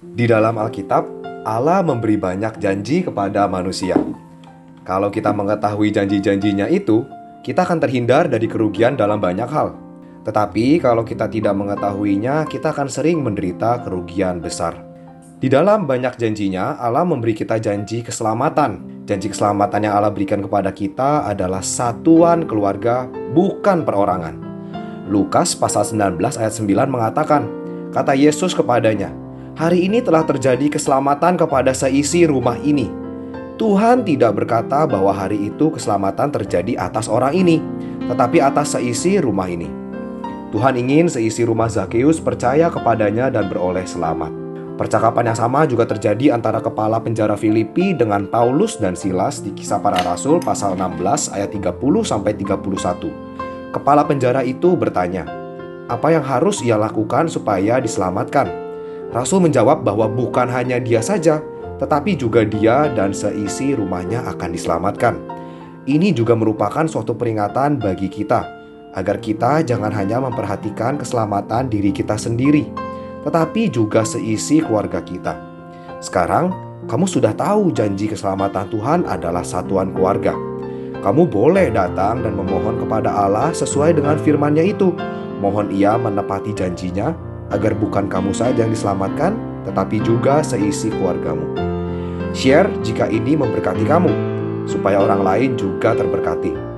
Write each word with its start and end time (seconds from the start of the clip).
Di 0.00 0.24
dalam 0.24 0.56
Alkitab, 0.56 1.04
Allah 1.44 1.84
memberi 1.84 2.16
banyak 2.16 2.56
janji 2.56 3.04
kepada 3.04 3.44
manusia. 3.44 4.00
Kalau 4.80 5.12
kita 5.12 5.28
mengetahui 5.28 5.92
janji-janjinya 5.92 6.72
itu, 6.72 7.04
kita 7.44 7.68
akan 7.68 7.84
terhindar 7.84 8.24
dari 8.32 8.48
kerugian 8.48 8.96
dalam 8.96 9.20
banyak 9.20 9.44
hal. 9.44 9.76
Tetapi 10.24 10.80
kalau 10.80 11.04
kita 11.04 11.28
tidak 11.28 11.52
mengetahuinya, 11.52 12.48
kita 12.48 12.72
akan 12.72 12.88
sering 12.88 13.20
menderita 13.20 13.84
kerugian 13.84 14.40
besar. 14.40 14.80
Di 15.36 15.52
dalam 15.52 15.84
banyak 15.84 16.16
janjinya, 16.16 16.80
Allah 16.80 17.04
memberi 17.04 17.36
kita 17.36 17.60
janji 17.60 18.00
keselamatan. 18.00 19.04
Janji 19.04 19.28
keselamatan 19.28 19.84
yang 19.84 20.00
Allah 20.00 20.08
berikan 20.08 20.40
kepada 20.40 20.72
kita 20.72 21.28
adalah 21.28 21.60
satuan 21.60 22.48
keluarga, 22.48 23.04
bukan 23.36 23.84
perorangan. 23.84 24.36
Lukas 25.12 25.52
pasal 25.52 25.84
19 25.84 26.40
ayat 26.40 26.56
9 26.56 26.88
mengatakan, 26.88 27.44
kata 27.92 28.16
Yesus 28.16 28.56
kepadanya, 28.56 29.19
Hari 29.60 29.92
ini 29.92 30.00
telah 30.00 30.24
terjadi 30.24 30.72
keselamatan 30.72 31.36
kepada 31.36 31.76
seisi 31.76 32.24
rumah 32.24 32.56
ini. 32.64 32.88
Tuhan 33.60 34.08
tidak 34.08 34.40
berkata 34.40 34.88
bahwa 34.88 35.12
hari 35.12 35.52
itu 35.52 35.68
keselamatan 35.68 36.32
terjadi 36.32 36.80
atas 36.80 37.12
orang 37.12 37.36
ini, 37.36 37.60
tetapi 38.08 38.40
atas 38.40 38.72
seisi 38.72 39.20
rumah 39.20 39.44
ini. 39.52 39.68
Tuhan 40.48 40.80
ingin 40.80 41.12
seisi 41.12 41.44
rumah 41.44 41.68
Zakheus 41.68 42.24
percaya 42.24 42.72
kepadanya 42.72 43.28
dan 43.28 43.52
beroleh 43.52 43.84
selamat. 43.84 44.32
Percakapan 44.80 45.28
yang 45.28 45.36
sama 45.36 45.68
juga 45.68 45.84
terjadi 45.84 46.32
antara 46.32 46.64
kepala 46.64 46.96
penjara 46.96 47.36
Filipi 47.36 47.92
dengan 47.92 48.32
Paulus 48.32 48.80
dan 48.80 48.96
Silas 48.96 49.44
di 49.44 49.52
Kisah 49.52 49.84
Para 49.84 50.00
Rasul 50.00 50.40
pasal 50.40 50.72
16 50.72 51.36
ayat 51.36 51.52
30 51.52 52.00
sampai 52.00 52.32
31. 52.32 53.12
Kepala 53.76 54.08
penjara 54.08 54.40
itu 54.40 54.72
bertanya, 54.72 55.28
"Apa 55.84 56.16
yang 56.16 56.24
harus 56.24 56.64
ia 56.64 56.80
lakukan 56.80 57.28
supaya 57.28 57.76
diselamatkan?" 57.76 58.59
Rasul 59.10 59.42
menjawab 59.42 59.82
bahwa 59.82 60.06
bukan 60.06 60.46
hanya 60.46 60.78
dia 60.78 61.02
saja, 61.02 61.42
tetapi 61.82 62.14
juga 62.14 62.46
dia 62.46 62.86
dan 62.94 63.10
seisi 63.10 63.74
rumahnya 63.74 64.22
akan 64.22 64.54
diselamatkan. 64.54 65.18
Ini 65.82 66.14
juga 66.14 66.38
merupakan 66.38 66.86
suatu 66.86 67.18
peringatan 67.18 67.82
bagi 67.82 68.06
kita, 68.06 68.46
agar 68.94 69.18
kita 69.18 69.66
jangan 69.66 69.90
hanya 69.90 70.22
memperhatikan 70.22 70.94
keselamatan 70.94 71.66
diri 71.66 71.90
kita 71.90 72.14
sendiri, 72.14 72.70
tetapi 73.26 73.66
juga 73.66 74.06
seisi 74.06 74.62
keluarga 74.62 75.02
kita. 75.02 75.34
Sekarang, 75.98 76.54
kamu 76.86 77.10
sudah 77.10 77.34
tahu 77.34 77.74
janji 77.74 78.06
keselamatan 78.06 78.70
Tuhan 78.70 79.00
adalah 79.10 79.42
satuan 79.42 79.90
keluarga. 79.90 80.38
Kamu 81.02 81.26
boleh 81.26 81.74
datang 81.74 82.22
dan 82.22 82.38
memohon 82.38 82.78
kepada 82.78 83.10
Allah 83.10 83.50
sesuai 83.50 83.98
dengan 83.98 84.20
firman-Nya 84.22 84.70
itu. 84.70 84.94
Mohon 85.40 85.72
Ia 85.72 85.96
menepati 85.96 86.52
janjinya 86.52 87.29
agar 87.50 87.74
bukan 87.74 88.06
kamu 88.06 88.30
saja 88.30 88.62
yang 88.64 88.72
diselamatkan, 88.72 89.34
tetapi 89.66 90.00
juga 90.02 90.40
seisi 90.40 90.88
keluargamu. 90.88 91.54
Share 92.30 92.70
jika 92.86 93.10
ini 93.10 93.34
memberkati 93.34 93.82
kamu, 93.82 94.12
supaya 94.70 95.02
orang 95.02 95.26
lain 95.26 95.50
juga 95.58 95.98
terberkati. 95.98 96.69